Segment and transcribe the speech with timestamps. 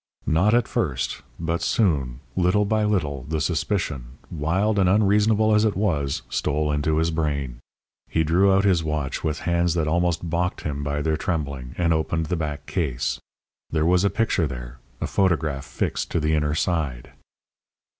[0.25, 5.75] Not at first, but soon, little by little, the suspicion, wild and unreasonable as it
[5.77, 7.59] was, stole into his brain.
[8.09, 11.93] He drew out his watch with hands that almost balked him by their trembling, and
[11.93, 13.19] opened the back case.
[13.69, 17.11] There was a picture there a photograph fixed to the inner side.